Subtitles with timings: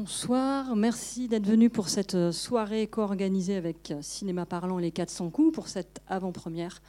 [0.00, 5.68] Bonsoir, merci d'être venu pour cette soirée co-organisée avec Cinéma Parlant Les 400 coups, pour
[5.68, 6.80] cette avant-première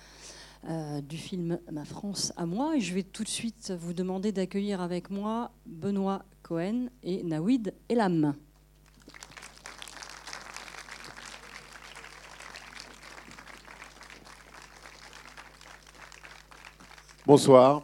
[0.70, 2.78] euh, du film Ma France à moi.
[2.78, 7.74] Et je vais tout de suite vous demander d'accueillir avec moi Benoît Cohen et Nawid
[7.90, 8.34] Elam.
[17.26, 17.84] Bonsoir.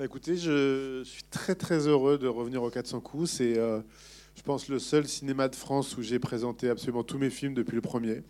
[0.00, 3.32] Bah, écoutez, je suis très très heureux de revenir au 400 coups.
[3.32, 3.82] C'est, euh,
[4.34, 7.74] je pense, le seul cinéma de France où j'ai présenté absolument tous mes films depuis
[7.74, 8.22] le premier.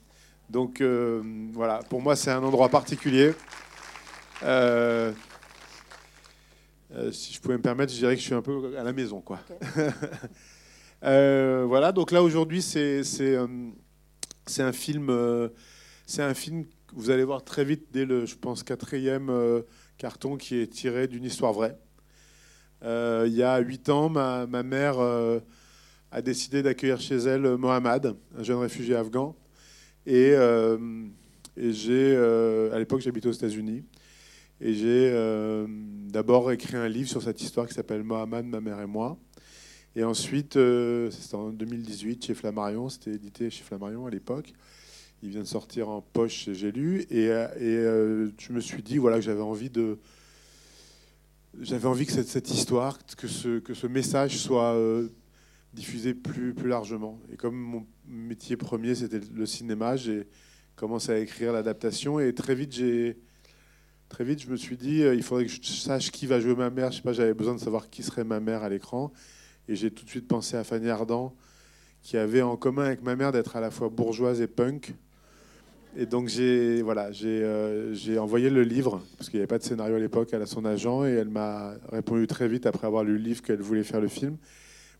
[0.49, 3.35] Donc euh, voilà, pour moi, c'est un endroit particulier.
[4.43, 5.13] Euh,
[7.13, 9.21] si je pouvais me permettre, je dirais que je suis un peu à la maison,
[9.21, 9.39] quoi.
[11.03, 15.49] voilà, donc là aujourd'hui, c'est c'est un film,
[16.05, 19.31] c'est un film que vous allez voir très vite dès le, je pense, quatrième
[20.01, 21.77] carton qui est tiré d'une histoire vraie.
[22.83, 25.41] Euh, il y a huit ans, ma, mère euh,
[26.11, 29.37] a décidé d'accueillir chez elle Mohamed, un jeune réfugié afghan.
[30.07, 30.79] Et, euh,
[31.55, 33.85] j'ai, à l'époque, j'habitais aux États-Unis.
[34.63, 35.67] Et j'ai
[36.09, 39.19] d'abord écrit un livre sur cette histoire qui s'appelle Mohamed, ma mère et moi.
[39.95, 40.59] Et ensuite,
[41.11, 44.55] c'était en 2018 chez Flammarion, c'était édité chez Flammarion à l'époque.
[45.23, 47.07] Il vient de sortir en poche J'ai lu.
[47.11, 49.99] Et, euh, je me suis dit voilà, que j'avais envie de.
[51.61, 55.09] J'avais envie que cette, cette, histoire, que ce, que ce message soit euh,
[55.75, 57.21] diffusé plus, plus largement.
[57.33, 60.29] Et comme mon métier premier, c'était le cinéma, j'ai
[60.77, 62.19] commencé à écrire l'adaptation.
[62.19, 63.19] Et très vite, j'ai.
[64.09, 66.57] Très vite, je me suis dit, euh, il faudrait que je sache qui va jouer
[66.57, 66.91] ma mère.
[66.91, 69.13] Je sais pas, j'avais besoin de savoir qui serait ma mère à l'écran.
[69.69, 71.37] Et j'ai tout de suite pensé à Fanny Ardant,
[72.03, 74.95] qui avait en commun avec ma mère d'être à la fois bourgeoise et punk.
[75.97, 79.65] Et donc j'ai voilà, euh, j'ai envoyé le livre, parce qu'il n'y avait pas de
[79.65, 83.15] scénario à l'époque, à son agent, et elle m'a répondu très vite après avoir lu
[83.15, 84.37] le livre qu'elle voulait faire le film.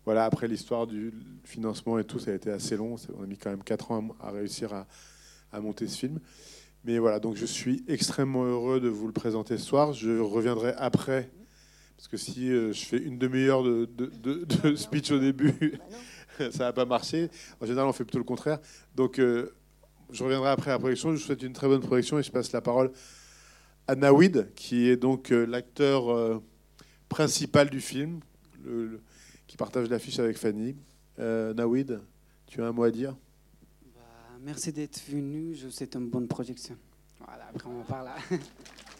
[0.03, 1.13] Voilà, après l'histoire du
[1.45, 2.95] financement et tout, ça a été assez long.
[3.17, 4.87] On a mis quand même 4 ans à, réussir à,
[5.53, 6.19] à, monter ce film.
[6.83, 9.93] Mais voilà, donc je suis extrêmement heureux de vous le présenter ce soir.
[9.93, 11.29] Je reviendrai après,
[11.95, 15.53] parce que si euh, je fais une demi-heure de, de, de, speech au début,
[16.37, 17.29] ça va pas marcher.
[17.61, 18.59] En général, on fait plutôt le contraire.
[18.95, 19.53] Donc, euh,
[20.11, 21.09] je reviendrai après la projection.
[21.11, 22.91] Je vous souhaite une très bonne projection et je passe la parole
[23.87, 26.41] à Nawid, qui est donc euh, l'acteur euh,
[27.09, 28.19] principal du film,
[29.47, 30.75] qui partage l'affiche avec Fanny.
[31.19, 31.99] Euh, Nawid,
[32.47, 33.15] tu as un mot à dire?
[33.95, 34.01] Bah,
[34.41, 35.55] Merci d'être venu.
[35.55, 36.77] Je vous souhaite une bonne projection.
[37.19, 38.09] Voilà, après on parle.